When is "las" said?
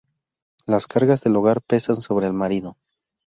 0.65-0.87